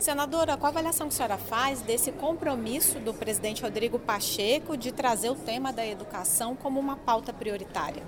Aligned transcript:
Senadora, 0.00 0.56
qual 0.56 0.68
a 0.68 0.70
avaliação 0.70 1.08
que 1.08 1.12
a 1.12 1.16
senhora 1.16 1.36
faz 1.36 1.82
desse 1.82 2.10
compromisso 2.10 2.98
do 2.98 3.12
presidente 3.12 3.62
Rodrigo 3.62 3.98
Pacheco 3.98 4.74
de 4.74 4.92
trazer 4.92 5.28
o 5.28 5.34
tema 5.34 5.74
da 5.74 5.86
educação 5.86 6.56
como 6.56 6.80
uma 6.80 6.96
pauta 6.96 7.34
prioritária? 7.34 8.02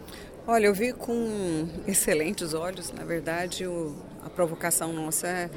Olha, 0.46 0.66
eu 0.66 0.74
vi 0.74 0.94
com 0.94 1.68
excelentes 1.86 2.54
olhos, 2.54 2.90
na 2.92 3.04
verdade, 3.04 3.66
o, 3.66 3.94
a 4.24 4.30
provocação 4.30 4.90
nossa 4.90 5.28
é, 5.28 5.50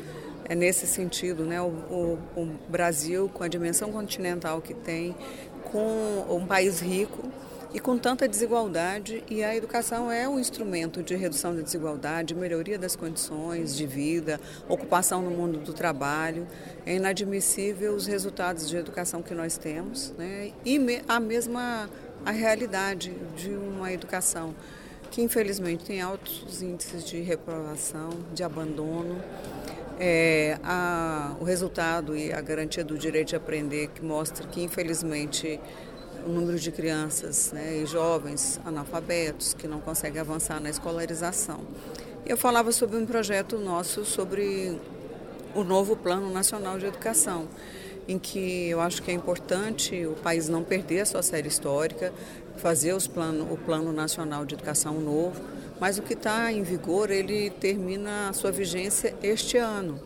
é, 0.44 0.54
nesse 0.54 0.86
sentido, 0.86 1.46
né? 1.46 1.62
O, 1.62 1.68
o, 1.68 2.20
o 2.36 2.46
Brasil, 2.67 3.31
com 3.33 3.42
a 3.42 3.47
dimensão 3.47 3.94
continental 3.94 4.62
que 4.62 4.74
tem, 4.74 5.15
com 5.72 6.26
um 6.29 6.46
país 6.46 6.81
rico, 6.81 7.24
e 7.76 7.79
com 7.81 7.97
tanta 7.97 8.26
desigualdade, 8.26 9.21
e 9.29 9.44
a 9.44 9.53
educação 9.53 10.10
é 10.10 10.29
um 10.29 10.39
instrumento 10.39 11.03
de 11.03 11.13
redução 11.13 11.53
da 11.53 11.62
desigualdade, 11.62 12.33
melhoria 12.33 12.79
das 12.79 12.96
condições 12.96 13.75
de 13.75 13.85
vida, 13.85 14.39
ocupação 14.69 15.21
no 15.21 15.29
mundo 15.29 15.60
do 15.60 15.74
trabalho. 15.74 16.48
É 16.85 16.95
inadmissível 16.95 17.93
os 17.93 18.07
resultados 18.07 18.69
de 18.69 18.77
educação 18.77 19.21
que 19.21 19.33
nós 19.33 19.57
temos, 19.57 20.13
né? 20.17 20.53
e 20.66 20.80
a 21.05 21.19
mesma 21.19 21.89
a 22.25 22.31
realidade 22.31 23.11
de 23.35 23.49
uma 23.49 23.91
educação 23.91 24.55
que 25.11 25.21
infelizmente 25.21 25.83
tem 25.83 25.99
altos 25.99 26.61
índices 26.61 27.03
de 27.03 27.19
reprovação, 27.19 28.09
de 28.33 28.41
abandono. 28.41 29.21
É, 29.97 30.57
a, 30.61 31.35
o 31.39 31.45
resultado 31.45 32.17
e 32.17 32.31
a 32.33 32.41
garantia 32.41 32.83
do 32.83 32.97
direito 32.97 33.30
de 33.30 33.35
aprender 33.38 33.88
que 33.89 34.03
mostra 34.03 34.45
que 34.45 34.61
infelizmente 34.61 35.57
o 36.25 36.29
número 36.29 36.57
de 36.57 36.71
crianças 36.71 37.52
né, 37.52 37.77
e 37.77 37.85
jovens 37.85 38.59
analfabetos 38.66 39.53
que 39.53 39.67
não 39.67 39.79
conseguem 39.79 40.20
avançar 40.20 40.59
na 40.59 40.70
escolarização. 40.70 41.59
Eu 42.25 42.35
falava 42.35 42.71
sobre 42.71 42.97
um 42.97 43.05
projeto 43.05 43.59
nosso 43.59 44.03
sobre 44.03 44.80
o 45.53 45.63
novo 45.63 45.95
Plano 45.95 46.31
Nacional 46.31 46.80
de 46.80 46.85
Educação, 46.88 47.47
em 48.07 48.17
que 48.17 48.69
eu 48.69 48.81
acho 48.81 49.02
que 49.03 49.11
é 49.11 49.13
importante 49.13 50.05
o 50.05 50.13
país 50.13 50.50
não 50.50 50.63
perder 50.63 51.02
a 51.02 51.05
sua 51.05 51.22
série 51.22 51.47
histórica, 51.47 52.11
fazer 52.57 52.94
os 52.94 53.07
plano, 53.07 53.47
o 53.52 53.57
Plano 53.57 53.94
Nacional 53.94 54.45
de 54.45 54.55
Educação 54.55 55.00
novo, 55.00 55.39
mas 55.80 55.97
o 55.97 56.02
que 56.02 56.13
está 56.13 56.52
em 56.52 56.63
vigor, 56.63 57.11
ele 57.11 57.52
termina 57.52 58.30
a 58.30 58.33
sua 58.33 58.52
vigência 58.52 59.16
este 59.22 59.57
ano. 59.57 60.00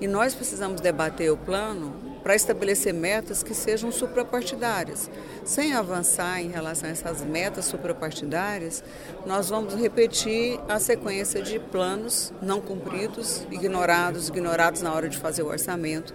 E 0.00 0.06
nós 0.06 0.34
precisamos 0.34 0.80
debater 0.80 1.30
o 1.30 1.36
plano 1.36 2.15
para 2.26 2.34
estabelecer 2.34 2.92
metas 2.92 3.44
que 3.44 3.54
sejam 3.54 3.92
suprapartidárias. 3.92 5.08
Sem 5.44 5.74
avançar 5.74 6.42
em 6.42 6.48
relação 6.48 6.88
a 6.88 6.92
essas 6.92 7.20
metas 7.20 7.66
suprapartidárias, 7.66 8.82
nós 9.24 9.48
vamos 9.48 9.74
repetir 9.74 10.58
a 10.68 10.80
sequência 10.80 11.40
de 11.40 11.60
planos 11.60 12.32
não 12.42 12.60
cumpridos, 12.60 13.46
ignorados, 13.48 14.28
ignorados 14.28 14.82
na 14.82 14.92
hora 14.92 15.08
de 15.08 15.16
fazer 15.16 15.44
o 15.44 15.46
orçamento, 15.46 16.12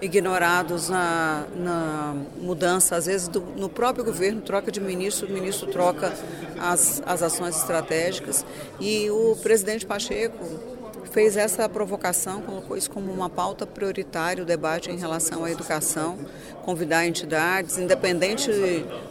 ignorados 0.00 0.88
na, 0.88 1.46
na 1.54 2.16
mudança, 2.40 2.96
às 2.96 3.06
vezes 3.06 3.28
do, 3.28 3.40
no 3.40 3.68
próprio 3.68 4.04
governo, 4.04 4.40
troca 4.40 4.72
de 4.72 4.80
ministro, 4.80 5.28
o 5.28 5.30
ministro 5.30 5.70
troca 5.70 6.12
as, 6.58 7.00
as 7.06 7.22
ações 7.22 7.54
estratégicas 7.54 8.44
e 8.80 9.08
o 9.12 9.36
presidente 9.40 9.86
Pacheco 9.86 10.71
fez 11.12 11.36
essa 11.36 11.68
provocação, 11.68 12.40
colocou 12.40 12.76
isso 12.76 12.90
como 12.90 13.12
uma 13.12 13.28
pauta 13.28 13.66
prioritária, 13.66 14.42
o 14.42 14.46
debate 14.46 14.90
em 14.90 14.96
relação 14.96 15.44
à 15.44 15.50
educação, 15.50 16.18
convidar 16.64 17.06
entidades, 17.06 17.76
independente 17.76 18.50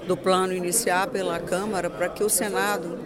do 0.07 0.17
plano 0.17 0.51
iniciar 0.51 1.07
pela 1.07 1.39
Câmara, 1.39 1.89
para 1.89 2.09
que 2.09 2.23
o 2.23 2.29
Senado 2.29 2.99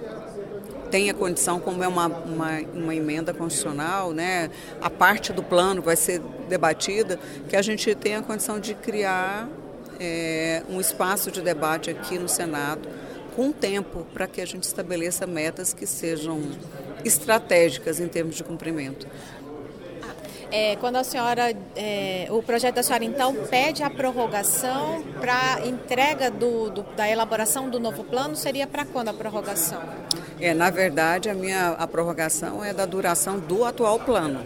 tenha 0.89 1.13
condição, 1.13 1.59
como 1.59 1.83
é 1.83 1.87
uma, 1.87 2.07
uma, 2.07 2.61
uma, 2.73 2.95
emenda 2.95 3.33
constitucional, 3.33 4.13
né, 4.13 4.49
a 4.81 4.89
parte 4.89 5.33
do 5.33 5.43
plano 5.43 5.81
vai 5.81 5.97
ser 5.97 6.21
debatida, 6.47 7.19
que 7.49 7.55
a 7.55 7.61
gente 7.61 7.93
tenha 7.95 8.21
condição 8.21 8.59
de 8.59 8.73
criar 8.75 9.49
é, 9.99 10.63
um 10.69 10.79
espaço 10.79 11.29
de 11.31 11.41
debate 11.41 11.89
aqui 11.89 12.17
no 12.17 12.29
Senado 12.29 12.87
com 13.35 13.51
tempo 13.51 14.07
para 14.13 14.25
que 14.25 14.39
a 14.39 14.45
gente 14.45 14.63
estabeleça 14.63 15.27
metas 15.27 15.73
que 15.73 15.85
sejam 15.85 16.41
estratégicas 17.05 17.99
em 17.99 18.07
termos 18.07 18.35
de 18.35 18.43
cumprimento. 18.43 19.07
É, 20.51 20.75
quando 20.77 20.95
a 20.95 21.03
senhora, 21.03 21.53
é, 21.75 22.27
o 22.29 22.41
projeto 22.41 22.75
da 22.75 22.83
senhora 22.83 23.03
então 23.03 23.33
pede 23.49 23.83
a 23.83 23.89
prorrogação 23.89 25.03
para 25.19 25.65
entrega 25.65 26.29
do, 26.29 26.69
do, 26.69 26.83
da 26.95 27.09
elaboração 27.09 27.69
do 27.69 27.79
novo 27.79 28.03
plano, 28.03 28.35
seria 28.35 28.65
para 28.67 28.85
quando 28.85 29.09
a 29.09 29.13
prorrogação? 29.13 29.81
É, 30.39 30.53
na 30.53 30.69
verdade, 30.69 31.29
a 31.29 31.33
minha 31.33 31.69
a 31.69 31.87
prorrogação 31.87 32.63
é 32.63 32.73
da 32.73 32.85
duração 32.85 33.39
do 33.39 33.65
atual 33.65 33.99
plano. 33.99 34.45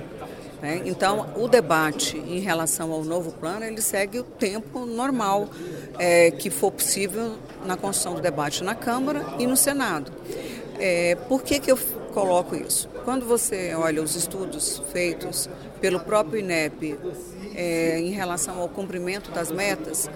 Né? 0.61 0.81
Então, 0.85 1.29
o 1.35 1.47
debate 1.47 2.17
em 2.17 2.39
relação 2.39 2.91
ao 2.91 3.03
novo 3.03 3.31
plano, 3.31 3.63
ele 3.63 3.81
segue 3.81 4.19
o 4.19 4.23
tempo 4.23 4.85
normal 4.85 5.47
é, 5.97 6.31
que 6.31 6.49
for 6.49 6.71
possível 6.71 7.35
na 7.65 7.77
construção 7.77 8.15
do 8.15 8.21
debate 8.21 8.63
na 8.63 8.75
Câmara 8.75 9.23
e 9.37 9.45
no 9.45 9.55
Senado. 9.55 10.11
É, 10.79 11.15
por 11.27 11.43
que, 11.43 11.59
que 11.59 11.71
eu 11.71 11.77
coloco 12.09 12.55
isso? 12.55 12.89
Quando 13.05 13.25
você 13.25 13.73
olha 13.75 14.01
os 14.01 14.15
estudos 14.15 14.81
feitos 14.91 15.49
pelo 15.79 15.99
próprio 15.99 16.39
INEP 16.39 16.97
é, 17.55 17.99
em 17.99 18.11
relação 18.11 18.59
ao 18.59 18.67
cumprimento 18.69 19.31
das 19.31 19.51
metas, 19.51 20.09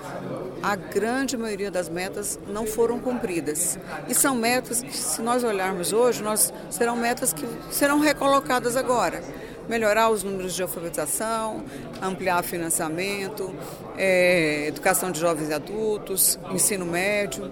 a 0.61 0.75
grande 0.75 1.35
maioria 1.37 1.71
das 1.71 1.89
metas 1.89 2.39
não 2.47 2.65
foram 2.65 2.99
cumpridas. 2.99 3.77
E 4.07 4.13
são 4.13 4.35
metas 4.35 4.81
que, 4.81 4.95
se 4.95 5.21
nós 5.21 5.43
olharmos 5.43 5.93
hoje, 5.93 6.21
nós, 6.21 6.53
serão 6.69 6.95
metas 6.95 7.33
que 7.33 7.47
serão 7.71 7.99
recolocadas 7.99 8.75
agora 8.75 9.21
melhorar 9.67 10.09
os 10.09 10.23
números 10.23 10.53
de 10.53 10.61
alfabetização, 10.61 11.63
ampliar 12.01 12.43
financiamento, 12.43 13.53
é, 13.97 14.67
educação 14.67 15.11
de 15.11 15.19
jovens 15.19 15.49
e 15.49 15.53
adultos, 15.53 16.39
ensino 16.51 16.85
médio. 16.85 17.51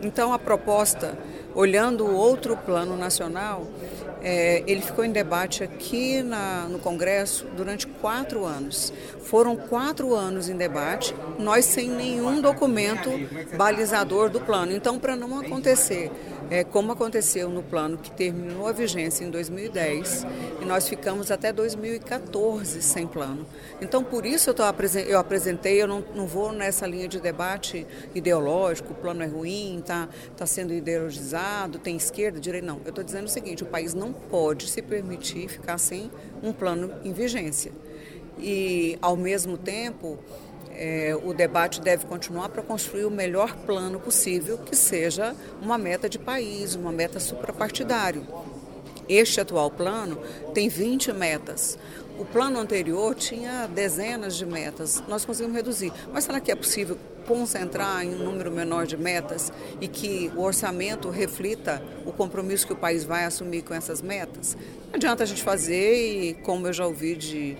Então, 0.00 0.32
a 0.32 0.38
proposta, 0.38 1.16
olhando 1.54 2.04
o 2.04 2.14
outro 2.14 2.56
plano 2.56 2.96
nacional, 2.96 3.66
é, 4.28 4.64
ele 4.66 4.80
ficou 4.80 5.04
em 5.04 5.12
debate 5.12 5.62
aqui 5.62 6.20
na, 6.20 6.66
no 6.68 6.80
Congresso 6.80 7.46
durante 7.56 7.86
quatro 7.86 8.44
anos. 8.44 8.92
Foram 9.22 9.54
quatro 9.56 10.16
anos 10.16 10.48
em 10.48 10.56
debate, 10.56 11.14
nós 11.38 11.64
sem 11.64 11.88
nenhum 11.88 12.40
documento 12.40 13.08
balizador 13.56 14.28
do 14.28 14.40
plano. 14.40 14.72
Então, 14.72 14.98
para 14.98 15.14
não 15.14 15.38
acontecer 15.38 16.10
é, 16.50 16.62
como 16.62 16.92
aconteceu 16.92 17.48
no 17.48 17.62
plano 17.62 17.98
que 17.98 18.10
terminou 18.10 18.66
a 18.66 18.72
vigência 18.72 19.24
em 19.24 19.30
2010 19.30 20.26
e 20.60 20.64
nós 20.64 20.88
ficamos 20.88 21.30
até 21.30 21.52
2014 21.52 22.82
sem 22.82 23.06
plano. 23.06 23.46
Então, 23.80 24.02
por 24.02 24.24
isso 24.24 24.50
eu, 24.50 24.54
tô, 24.54 24.62
eu 25.06 25.18
apresentei, 25.18 25.82
eu 25.82 25.88
não, 25.88 26.04
não 26.14 26.26
vou 26.26 26.52
nessa 26.52 26.86
linha 26.86 27.08
de 27.08 27.20
debate 27.20 27.86
ideológico, 28.14 28.92
o 28.92 28.96
plano 28.96 29.22
é 29.22 29.26
ruim, 29.26 29.78
está 29.78 30.08
tá 30.36 30.46
sendo 30.46 30.72
ideologizado, 30.72 31.78
tem 31.78 31.96
esquerda, 31.96 32.40
direita. 32.40 32.66
Não, 32.66 32.80
eu 32.84 32.90
estou 32.90 33.04
dizendo 33.04 33.26
o 33.26 33.30
seguinte, 33.30 33.62
o 33.62 33.66
país 33.66 33.94
não 33.94 34.14
pode 34.16 34.68
se 34.68 34.82
permitir 34.82 35.48
ficar 35.48 35.78
sem 35.78 36.10
um 36.42 36.52
plano 36.52 36.92
em 37.04 37.12
vigência. 37.12 37.72
E, 38.38 38.98
ao 39.00 39.16
mesmo 39.16 39.56
tempo, 39.56 40.18
é, 40.72 41.18
o 41.24 41.32
debate 41.32 41.80
deve 41.80 42.04
continuar 42.06 42.50
para 42.50 42.62
construir 42.62 43.04
o 43.04 43.10
melhor 43.10 43.56
plano 43.64 43.98
possível, 43.98 44.58
que 44.58 44.76
seja 44.76 45.34
uma 45.62 45.78
meta 45.78 46.08
de 46.08 46.18
país, 46.18 46.74
uma 46.74 46.92
meta 46.92 47.18
suprapartidário. 47.18 48.26
Este 49.08 49.40
atual 49.40 49.70
plano 49.70 50.18
tem 50.52 50.68
20 50.68 51.12
metas. 51.12 51.78
O 52.18 52.24
plano 52.24 52.58
anterior 52.58 53.14
tinha 53.14 53.66
dezenas 53.66 54.36
de 54.36 54.46
metas, 54.46 55.02
nós 55.06 55.24
conseguimos 55.24 55.54
reduzir. 55.54 55.92
Mas 56.12 56.24
será 56.24 56.40
que 56.40 56.50
é 56.50 56.54
possível 56.54 56.96
concentrar 57.26 58.04
em 58.04 58.14
um 58.14 58.18
número 58.18 58.50
menor 58.50 58.86
de 58.86 58.96
metas 58.96 59.52
e 59.80 59.88
que 59.88 60.30
o 60.34 60.40
orçamento 60.40 61.10
reflita 61.10 61.82
o 62.06 62.12
compromisso 62.12 62.66
que 62.66 62.72
o 62.72 62.76
país 62.76 63.04
vai 63.04 63.24
assumir 63.24 63.62
com 63.62 63.74
essas 63.74 64.00
metas? 64.00 64.56
Não 64.88 64.94
adianta 64.94 65.24
a 65.24 65.26
gente 65.26 65.42
fazer 65.42 65.94
e, 65.94 66.34
como 66.34 66.66
eu 66.66 66.72
já 66.72 66.86
ouvi 66.86 67.16
de 67.16 67.56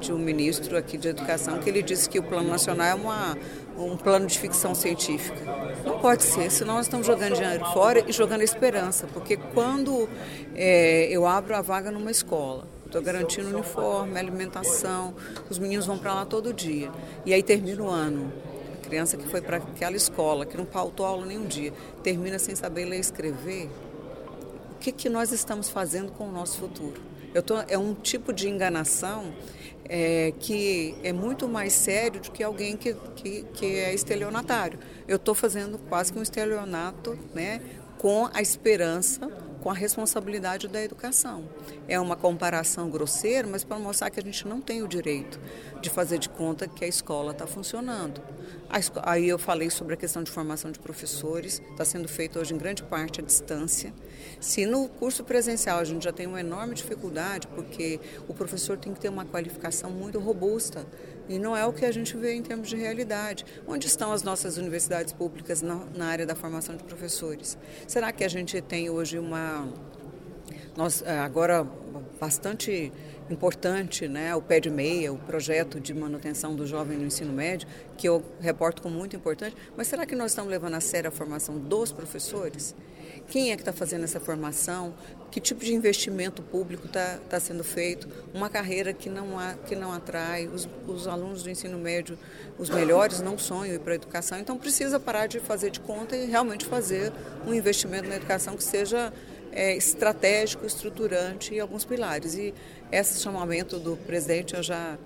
de 0.00 0.12
um 0.12 0.18
ministro 0.18 0.76
aqui 0.76 0.96
de 0.96 1.08
educação 1.08 1.58
que 1.58 1.68
ele 1.68 1.82
disse 1.82 2.08
que 2.08 2.18
o 2.18 2.22
plano 2.22 2.48
nacional 2.48 2.86
é 2.86 2.94
uma, 2.94 3.38
um 3.78 3.96
plano 3.96 4.26
de 4.26 4.38
ficção 4.38 4.74
científica. 4.74 5.38
Não 5.84 5.98
pode 6.00 6.22
ser, 6.22 6.50
senão 6.50 6.74
nós 6.74 6.86
estamos 6.86 7.06
jogando 7.06 7.34
dinheiro 7.34 7.64
fora 7.66 8.02
e 8.08 8.12
jogando 8.12 8.42
esperança, 8.42 9.06
porque 9.12 9.36
quando 9.36 10.08
é, 10.54 11.06
eu 11.10 11.26
abro 11.26 11.54
a 11.54 11.60
vaga 11.60 11.90
numa 11.90 12.10
escola, 12.10 12.66
estou 12.86 13.02
garantindo 13.02 13.48
uniforme, 13.48 14.18
alimentação, 14.18 15.14
os 15.48 15.58
meninos 15.58 15.86
vão 15.86 15.98
para 15.98 16.14
lá 16.14 16.24
todo 16.24 16.52
dia, 16.52 16.90
e 17.24 17.32
aí 17.32 17.42
termina 17.42 17.82
o 17.82 17.88
ano. 17.88 18.32
A 18.82 18.88
criança 18.90 19.16
que 19.16 19.28
foi 19.28 19.40
para 19.40 19.58
aquela 19.58 19.94
escola, 19.94 20.44
que 20.44 20.56
não 20.56 20.64
pautou 20.64 21.06
aula 21.06 21.24
nenhum 21.24 21.46
dia, 21.46 21.72
termina 22.02 22.38
sem 22.38 22.56
saber 22.56 22.86
ler 22.86 22.96
e 22.96 23.00
escrever, 23.00 23.70
o 24.72 24.78
que, 24.80 24.90
que 24.90 25.08
nós 25.08 25.30
estamos 25.30 25.68
fazendo 25.68 26.10
com 26.12 26.24
o 26.24 26.32
nosso 26.32 26.58
futuro? 26.58 27.09
Eu 27.34 27.42
tô, 27.42 27.58
é 27.68 27.78
um 27.78 27.94
tipo 27.94 28.32
de 28.32 28.48
enganação 28.48 29.32
é, 29.88 30.32
que 30.38 30.94
é 31.02 31.12
muito 31.12 31.48
mais 31.48 31.72
sério 31.72 32.20
do 32.20 32.30
que 32.30 32.42
alguém 32.42 32.76
que, 32.76 32.94
que, 33.16 33.42
que 33.52 33.66
é 33.66 33.92
estelionatário. 33.92 34.78
Eu 35.06 35.16
estou 35.16 35.34
fazendo 35.34 35.78
quase 35.88 36.12
que 36.12 36.18
um 36.18 36.22
estelionato 36.22 37.18
né, 37.34 37.60
com 37.98 38.28
a 38.32 38.40
esperança 38.40 39.28
com 39.60 39.70
a 39.70 39.74
responsabilidade 39.74 40.68
da 40.68 40.82
educação. 40.82 41.48
É 41.86 41.98
uma 41.98 42.16
comparação 42.16 42.90
grosseira, 42.90 43.46
mas 43.46 43.64
para 43.64 43.78
mostrar 43.78 44.10
que 44.10 44.20
a 44.20 44.22
gente 44.22 44.46
não 44.46 44.60
tem 44.60 44.82
o 44.82 44.88
direito 44.88 45.38
de 45.80 45.90
fazer 45.90 46.18
de 46.18 46.28
conta 46.28 46.66
que 46.66 46.84
a 46.84 46.88
escola 46.88 47.32
está 47.32 47.46
funcionando. 47.46 48.20
Aí 49.02 49.28
eu 49.28 49.38
falei 49.38 49.68
sobre 49.68 49.94
a 49.94 49.96
questão 49.96 50.22
de 50.22 50.30
formação 50.30 50.70
de 50.70 50.78
professores, 50.78 51.60
está 51.70 51.84
sendo 51.84 52.06
feito 52.06 52.38
hoje 52.38 52.54
em 52.54 52.58
grande 52.58 52.84
parte 52.84 53.20
à 53.20 53.24
distância. 53.24 53.92
Se 54.38 54.64
no 54.64 54.88
curso 54.88 55.24
presencial 55.24 55.78
a 55.78 55.84
gente 55.84 56.04
já 56.04 56.12
tem 56.12 56.26
uma 56.26 56.40
enorme 56.40 56.74
dificuldade, 56.74 57.48
porque 57.48 57.98
o 58.28 58.34
professor 58.34 58.78
tem 58.78 58.94
que 58.94 59.00
ter 59.00 59.08
uma 59.08 59.24
qualificação 59.24 59.90
muito 59.90 60.20
robusta, 60.20 60.86
e 61.28 61.38
não 61.38 61.56
é 61.56 61.64
o 61.64 61.72
que 61.72 61.84
a 61.84 61.92
gente 61.92 62.16
vê 62.16 62.34
em 62.34 62.42
termos 62.42 62.68
de 62.68 62.76
realidade. 62.76 63.44
Onde 63.66 63.86
estão 63.86 64.10
as 64.12 64.22
nossas 64.22 64.56
universidades 64.56 65.12
públicas 65.12 65.62
na, 65.62 66.06
área 66.06 66.26
da 66.26 66.34
formação 66.34 66.76
de 66.76 66.82
professores? 66.82 67.56
Será 67.86 68.10
que 68.12 68.24
a 68.24 68.28
gente 68.28 68.60
tem 68.60 68.90
hoje 68.90 69.16
uma. 69.16 69.49
Nós, 70.76 71.02
é, 71.02 71.18
agora, 71.18 71.66
bastante 72.20 72.92
importante, 73.30 74.08
né, 74.08 74.34
o 74.34 74.42
pé 74.42 74.60
de 74.60 74.70
meia, 74.70 75.12
o 75.12 75.18
projeto 75.18 75.80
de 75.80 75.94
manutenção 75.94 76.54
do 76.54 76.66
jovem 76.66 76.98
no 76.98 77.06
ensino 77.06 77.32
médio, 77.32 77.68
que 77.96 78.08
eu 78.08 78.22
reporto 78.40 78.82
como 78.82 78.96
muito 78.96 79.14
importante, 79.14 79.56
mas 79.76 79.86
será 79.86 80.04
que 80.04 80.16
nós 80.16 80.32
estamos 80.32 80.50
levando 80.50 80.74
a 80.74 80.80
sério 80.80 81.08
a 81.08 81.10
formação 81.10 81.58
dos 81.58 81.92
professores? 81.92 82.74
Quem 83.28 83.52
é 83.52 83.56
que 83.56 83.62
está 83.62 83.72
fazendo 83.72 84.04
essa 84.04 84.18
formação? 84.18 84.92
Que 85.30 85.40
tipo 85.40 85.64
de 85.64 85.72
investimento 85.72 86.42
público 86.42 86.86
está 86.86 87.18
tá 87.28 87.38
sendo 87.38 87.62
feito? 87.62 88.08
Uma 88.34 88.48
carreira 88.48 88.92
que 88.92 89.08
não, 89.08 89.38
há, 89.38 89.54
que 89.54 89.76
não 89.76 89.92
atrai, 89.92 90.48
os, 90.48 90.68
os 90.88 91.06
alunos 91.06 91.44
do 91.44 91.50
ensino 91.50 91.78
médio, 91.78 92.18
os 92.58 92.68
melhores, 92.68 93.20
não 93.20 93.38
sonham 93.38 93.76
ir 93.76 93.78
para 93.78 93.92
a 93.92 93.96
educação, 93.96 94.38
então 94.38 94.58
precisa 94.58 94.98
parar 94.98 95.28
de 95.28 95.38
fazer 95.38 95.70
de 95.70 95.78
conta 95.78 96.16
e 96.16 96.26
realmente 96.26 96.64
fazer 96.64 97.12
um 97.46 97.54
investimento 97.54 98.08
na 98.08 98.16
educação 98.16 98.56
que 98.56 98.64
seja 98.64 99.12
é, 99.52 99.76
estratégico, 99.76 100.66
estruturante 100.66 101.54
e 101.54 101.60
alguns 101.60 101.84
pilares. 101.84 102.34
E 102.34 102.54
esse 102.90 103.20
chamamento 103.20 103.78
do 103.78 103.96
presidente, 103.96 104.54
eu 104.54 104.62
já, 104.62 104.96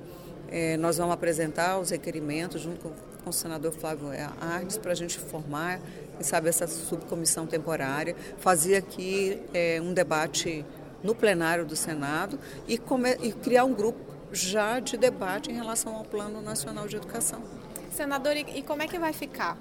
é, 0.48 0.76
nós 0.76 0.98
vamos 0.98 1.14
apresentar 1.14 1.78
os 1.78 1.90
requerimentos 1.90 2.60
junto 2.60 2.80
com, 2.80 2.90
com 3.22 3.30
o 3.30 3.32
senador 3.32 3.72
Flávio 3.72 4.08
Arnes 4.40 4.76
para 4.76 4.92
a 4.92 4.94
gente 4.94 5.18
formar, 5.18 5.80
quem 6.14 6.22
sabe, 6.22 6.48
essa 6.48 6.66
subcomissão 6.66 7.46
temporária, 7.46 8.14
fazer 8.38 8.76
aqui 8.76 9.40
é, 9.52 9.80
um 9.80 9.92
debate 9.92 10.64
no 11.02 11.14
plenário 11.14 11.66
do 11.66 11.76
Senado 11.76 12.38
e, 12.66 12.78
come, 12.78 13.16
e 13.22 13.32
criar 13.32 13.64
um 13.64 13.74
grupo 13.74 14.14
já 14.32 14.80
de 14.80 14.96
debate 14.96 15.50
em 15.50 15.54
relação 15.54 15.94
ao 15.94 16.04
Plano 16.04 16.40
Nacional 16.40 16.88
de 16.88 16.96
Educação. 16.96 17.42
Senador, 17.92 18.36
e 18.36 18.62
como 18.62 18.82
é 18.82 18.88
que 18.88 18.98
vai 18.98 19.12
ficar 19.12 19.56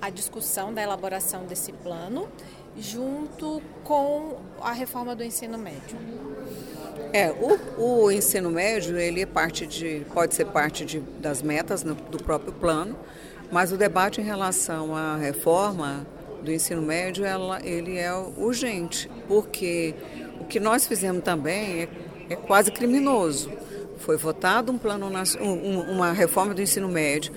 a 0.00 0.10
discussão 0.10 0.72
da 0.72 0.82
elaboração 0.82 1.46
desse 1.46 1.72
plano 1.72 2.28
junto 2.80 3.62
com 3.84 4.36
a 4.60 4.72
reforma 4.72 5.14
do 5.14 5.24
ensino 5.24 5.58
médio? 5.58 5.98
É, 7.12 7.30
o, 7.30 8.04
o 8.04 8.12
ensino 8.12 8.50
médio 8.50 8.98
ele 8.98 9.22
é 9.22 9.26
parte 9.26 9.66
de, 9.66 10.04
pode 10.12 10.34
ser 10.34 10.46
parte 10.46 10.84
de, 10.84 11.00
das 11.20 11.42
metas 11.42 11.82
no, 11.82 11.94
do 11.94 12.22
próprio 12.22 12.52
plano, 12.52 12.96
mas 13.50 13.72
o 13.72 13.76
debate 13.76 14.20
em 14.20 14.24
relação 14.24 14.94
à 14.94 15.16
reforma 15.16 16.06
do 16.42 16.52
ensino 16.52 16.82
médio 16.82 17.24
ela, 17.24 17.60
ele 17.64 17.96
é 17.96 18.12
urgente, 18.36 19.10
porque 19.26 19.94
o 20.40 20.44
que 20.44 20.60
nós 20.60 20.86
fizemos 20.86 21.22
também 21.24 21.82
é, 21.82 21.88
é 22.30 22.36
quase 22.36 22.70
criminoso. 22.70 23.50
Foi 23.98 24.16
votado 24.16 24.72
um 24.72 24.78
plano, 24.78 25.10
um, 25.40 25.80
uma 25.92 26.12
reforma 26.12 26.54
do 26.54 26.62
ensino 26.62 26.88
médio, 26.88 27.32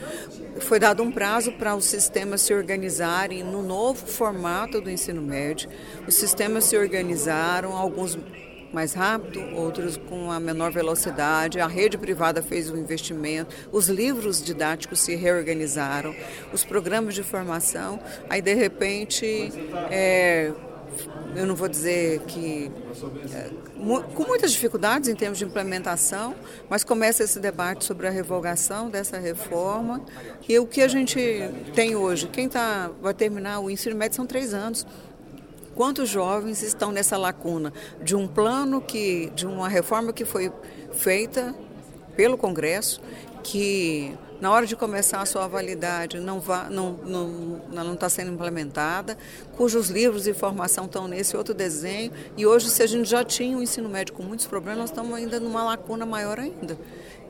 foi 0.60 0.80
dado 0.80 1.02
um 1.02 1.12
prazo 1.12 1.52
para 1.54 1.76
os 1.76 1.86
sistemas 1.86 2.42
se 2.42 2.54
organizarem 2.54 3.44
no 3.44 3.62
novo 3.62 4.06
formato 4.06 4.80
do 4.80 4.90
ensino 4.90 5.22
médio. 5.22 5.70
Os 6.08 6.16
sistemas 6.16 6.66
se 6.66 6.78
organizaram, 6.78 7.76
alguns 7.76 8.18
mais 8.72 8.94
rápido, 8.94 9.42
outros 9.56 9.98
com 9.98 10.32
a 10.32 10.40
menor 10.40 10.72
velocidade. 10.72 11.60
A 11.60 11.68
rede 11.68 11.98
privada 11.98 12.42
fez 12.42 12.70
o 12.70 12.78
investimento, 12.78 13.56
os 13.72 13.90
livros 13.90 14.42
didáticos 14.42 15.00
se 15.00 15.16
reorganizaram, 15.16 16.16
os 16.54 16.64
programas 16.64 17.16
de 17.16 17.24
formação. 17.24 18.00
Aí, 18.30 18.42
de 18.42 18.54
repente, 18.54 19.52
é, 19.90 20.52
eu 21.36 21.46
não 21.46 21.56
vou 21.56 21.68
dizer 21.68 22.20
que 22.22 22.72
é, 23.34 23.50
com 24.14 24.24
muitas 24.26 24.52
dificuldades 24.52 25.10
em 25.10 25.16
termos 25.16 25.38
de 25.38 25.46
implementação, 25.46 26.36
mas 26.70 26.84
começa 26.84 27.24
esse 27.24 27.40
debate 27.40 27.86
sobre 27.86 28.08
a 28.08 28.10
revogação 28.10 28.90
dessa 28.90 29.18
reforma 29.18 30.02
e 30.48 30.60
o 30.60 30.66
que 30.66 30.82
a 30.82 30.88
gente 30.88 31.20
tem 31.74 31.96
hoje. 31.96 32.28
Quem 32.28 32.50
tá, 32.50 32.92
vai 33.02 33.14
terminar 33.14 33.60
o 33.60 33.70
ensino 33.70 33.96
médio 33.96 34.16
são 34.16 34.26
três 34.26 34.54
anos. 34.54 34.86
Quantos 35.74 36.10
jovens 36.10 36.62
estão 36.62 36.92
nessa 36.92 37.18
lacuna 37.18 37.72
de 38.04 38.16
um 38.16 38.28
plano 38.28 38.82
que, 38.82 39.32
de 39.34 39.48
uma 39.48 39.70
reforma 39.70 40.12
que 40.12 40.26
foi 40.26 40.52
feita 40.92 41.56
pelo 42.16 42.38
Congresso, 42.38 43.02
que 43.44 44.18
na 44.40 44.52
hora 44.52 44.66
de 44.66 44.76
começar 44.76 45.22
a 45.22 45.26
sua 45.26 45.48
validade 45.48 46.20
não 46.20 46.40
está 46.40 46.70
não, 46.70 46.94
não, 46.94 47.28
não 47.70 47.96
tá 47.96 48.10
sendo 48.10 48.32
implementada, 48.32 49.18
cujos 49.56 49.90
livros 49.90 50.24
de 50.24 50.34
formação 50.34 50.86
estão 50.86 51.08
nesse 51.08 51.38
outro 51.38 51.54
desenho, 51.54 52.12
e 52.36 52.46
hoje, 52.46 52.70
se 52.70 52.82
a 52.82 52.88
gente 52.88 53.08
já 53.08 53.24
tinha 53.24 53.56
um 53.56 53.62
ensino 53.62 53.88
médio 53.88 54.14
com 54.14 54.24
muitos 54.24 54.48
problemas, 54.48 54.80
nós 54.80 54.90
estamos 54.90 55.14
ainda 55.16 55.40
numa 55.40 55.64
lacuna 55.64 56.06
maior 56.06 56.40
ainda. 56.40 56.78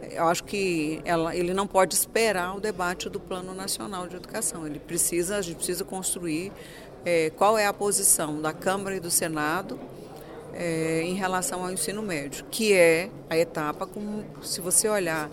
Eu 0.09 0.27
acho 0.27 0.43
que 0.43 1.01
ela, 1.05 1.35
ele 1.35 1.53
não 1.53 1.67
pode 1.67 1.93
esperar 1.93 2.55
o 2.55 2.59
debate 2.59 3.09
do 3.09 3.19
Plano 3.19 3.53
Nacional 3.53 4.07
de 4.07 4.15
Educação. 4.15 4.65
Ele 4.65 4.79
precisa, 4.79 5.37
a 5.37 5.41
gente 5.41 5.57
precisa 5.57 5.85
construir 5.85 6.51
é, 7.05 7.29
qual 7.31 7.57
é 7.57 7.65
a 7.65 7.73
posição 7.73 8.41
da 8.41 8.51
Câmara 8.51 8.95
e 8.95 8.99
do 8.99 9.11
Senado 9.11 9.79
é, 10.53 11.01
em 11.03 11.13
relação 11.13 11.63
ao 11.63 11.71
ensino 11.71 12.01
médio, 12.01 12.45
que 12.49 12.73
é 12.73 13.09
a 13.29 13.37
etapa, 13.37 13.85
como 13.85 14.25
se 14.41 14.59
você 14.59 14.89
olhar 14.89 15.29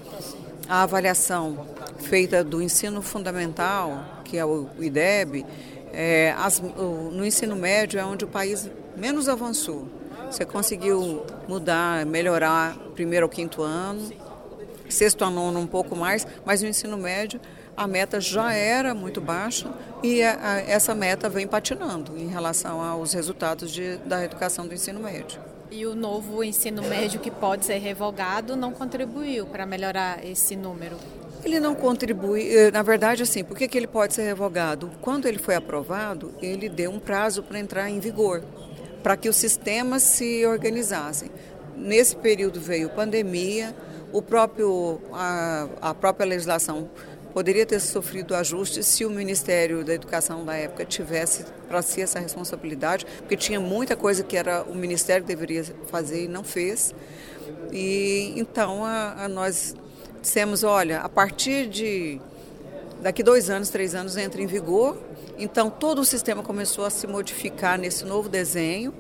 a 0.69 0.83
avaliação 0.83 1.67
feita 1.99 2.45
do 2.45 2.61
ensino 2.61 3.01
fundamental, 3.01 4.23
que 4.25 4.37
é 4.37 4.45
o 4.45 4.69
IDEB, 4.79 5.47
é, 5.93 6.35
as, 6.37 6.59
o, 6.59 7.11
no 7.11 7.25
ensino 7.25 7.57
médio 7.57 7.99
é 7.99 8.05
onde 8.05 8.25
o 8.25 8.29
país 8.29 8.71
menos 8.97 9.29
avançou. 9.29 9.89
Você 10.31 10.45
conseguiu 10.45 11.25
mudar, 11.49 12.05
melhorar 12.05 12.77
primeiro 12.95 13.25
ao 13.25 13.31
quinto 13.31 13.63
ano, 13.63 14.13
sexto 14.89 15.25
a 15.25 15.31
nono 15.31 15.59
um 15.59 15.67
pouco 15.67 15.97
mais, 15.97 16.27
mas 16.45 16.61
no 16.61 16.69
ensino 16.69 16.99
médio 16.99 17.41
a 17.75 17.87
meta 17.87 18.21
já 18.21 18.53
era 18.53 18.93
muito 18.95 19.21
baixa 19.21 19.73
e 20.03 20.23
a, 20.23 20.39
a, 20.41 20.61
essa 20.61 20.95
meta 20.95 21.29
vem 21.29 21.47
patinando 21.47 22.19
em 22.19 22.27
relação 22.27 22.83
aos 22.83 23.13
resultados 23.13 23.71
de, 23.71 23.97
da 23.99 24.25
educação 24.25 24.67
do 24.67 24.75
ensino 24.75 25.01
médio. 25.01 25.48
E 25.71 25.85
o 25.85 25.95
novo 25.95 26.43
ensino 26.43 26.83
médio 26.83 27.21
que 27.21 27.31
pode 27.31 27.67
ser 27.67 27.79
revogado 27.79 28.57
não 28.57 28.73
contribuiu 28.73 29.47
para 29.47 29.67
melhorar 29.67 30.25
esse 30.25 30.57
número? 30.57 30.97
Ele 31.45 31.61
não 31.61 31.75
contribui, 31.75 32.49
eh, 32.49 32.71
na 32.71 32.83
verdade, 32.83 33.23
assim, 33.23 33.45
por 33.45 33.57
que, 33.57 33.77
ele 33.77 33.87
pode 33.87 34.15
ser 34.15 34.23
revogado? 34.23 34.91
Quando 35.01 35.27
ele 35.27 35.39
foi 35.39 35.55
aprovado, 35.55 36.35
ele 36.41 36.69
deu 36.69 36.91
um 36.91 36.99
prazo 36.99 37.43
para 37.43 37.59
entrar 37.59 37.89
em 37.91 38.01
vigor, 38.01 38.43
para 39.03 39.17
que 39.17 39.29
os 39.29 39.37
sistemas 39.37 40.03
se 40.03 40.45
organizassem. 40.47 41.31
Nesse 41.77 42.17
período 42.17 42.61
veio 42.61 42.89
pandemia, 42.89 43.75
o 44.13 44.23
próprio, 44.23 45.01
a, 45.13 45.69
a 45.83 45.95
própria 45.95 46.27
legislação 46.27 46.89
poderia 47.39 47.65
ter 47.65 47.79
sofrido 47.79 48.35
ajustes 48.35 48.85
se 48.85 49.05
o 49.05 49.11
Ministério 49.11 49.85
da 49.85 49.95
Educação 49.95 50.45
da 50.45 50.57
época 50.57 50.85
tivesse 50.85 51.45
para 51.69 51.81
si 51.83 52.03
essa 52.03 52.19
responsabilidade, 52.19 53.07
porque 53.19 53.37
tinha 53.37 53.61
muita 53.61 53.95
coisa 53.95 54.25
que 54.25 54.37
era 54.37 54.65
o 54.65 54.75
Ministério 54.75 55.25
que 55.25 55.29
deveria 55.29 55.63
fazer 55.87 56.25
e 56.25 56.27
não 56.27 56.43
fez. 56.43 56.93
E 57.71 58.35
então 58.37 58.85
a, 58.85 59.23
a 59.23 59.29
nós 59.29 59.77
dissemos, 60.21 60.65
olha, 60.65 60.99
a 60.99 61.09
partir 61.09 61.69
de 61.69 62.21
daqui 63.01 63.23
dois 63.23 63.49
anos, 63.49 63.69
três 63.69 63.95
anos 63.95 64.17
entra 64.17 64.43
em 64.43 64.47
vigor. 64.49 64.99
Então 65.39 65.71
todo 65.71 66.01
o 66.01 66.05
sistema 66.05 66.43
começou 66.43 66.85
a 66.85 66.91
se 66.91 67.07
modificar 67.07 67.79
nesse 67.79 68.05
novo 68.05 68.29
desenho. 68.29 68.93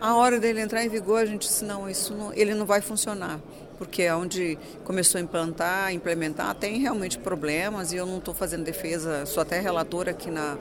A 0.00 0.14
hora 0.16 0.38
dele 0.38 0.60
entrar 0.60 0.84
em 0.84 0.88
vigor, 0.88 1.20
a 1.20 1.26
gente 1.26 1.42
disse, 1.42 1.64
não, 1.64 1.88
isso 1.88 2.14
não, 2.14 2.32
ele 2.32 2.54
não 2.54 2.66
vai 2.66 2.80
funcionar 2.80 3.40
porque 3.78 4.02
é 4.02 4.14
onde 4.14 4.58
começou 4.84 5.18
a 5.18 5.22
implantar, 5.22 5.92
implementar, 5.92 6.54
tem 6.54 6.78
realmente 6.78 7.18
problemas 7.18 7.92
e 7.92 7.96
eu 7.96 8.06
não 8.06 8.18
estou 8.18 8.34
fazendo 8.34 8.64
defesa, 8.64 9.26
sou 9.26 9.42
até 9.42 9.60
relatora 9.60 10.10
aqui, 10.10 10.30
na, 10.30 10.56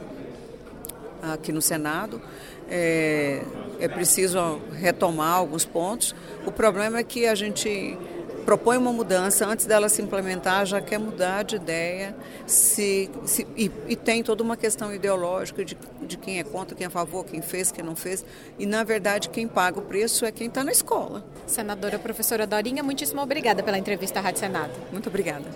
aqui 1.22 1.52
no 1.52 1.62
Senado. 1.62 2.22
É, 2.70 3.42
é 3.80 3.88
preciso 3.88 4.60
retomar 4.74 5.36
alguns 5.36 5.66
pontos. 5.66 6.16
O 6.46 6.52
problema 6.52 7.00
é 7.00 7.04
que 7.04 7.28
a 7.28 7.36
gente 7.36 7.98
propõe 8.46 8.78
uma 8.78 8.94
mudança, 8.94 9.46
antes 9.46 9.66
dela 9.66 9.90
se 9.90 10.02
implementar, 10.02 10.66
já 10.66 10.80
quer 10.80 11.00
mudar 11.00 11.44
de 11.44 11.56
ideia 11.56 12.16
se, 12.46 13.10
se 13.26 13.48
e, 13.58 13.72
e, 13.88 13.96
tem 13.96 14.22
toda 14.22 14.44
uma 14.44 14.56
questão 14.56 14.94
ideológica 14.94 15.66
de, 15.66 15.76
de 16.02 16.18
quem 16.18 16.40
é 16.40 16.44
contra, 16.44 16.76
quem 16.76 16.86
é 16.86 16.88
a 16.88 16.92
favor, 16.92 17.26
quem 17.26 17.42
fez, 17.42 17.72
quem 17.72 17.84
não 17.84 17.96
fez. 17.96 18.24
E, 18.60 18.66
na 18.66 18.84
verdade, 18.84 19.30
quem 19.30 19.48
paga 19.48 19.80
o 19.80 19.82
preço 19.82 20.26
é 20.26 20.32
quem 20.32 20.48
está 20.48 20.64
na 20.64 20.72
escola. 20.72 21.26
Senadora 21.48 21.98
professora 21.98 22.46
Dorinha, 22.46 22.84
muitíssimo 22.84 23.22
obrigada 23.22 23.64
pela 23.64 23.78
entrevista 23.78 24.20
à 24.20 24.22
Rádio 24.22 24.40
Senado. 24.40 24.72
Muito 24.92 25.10
obrigada. 25.10 25.46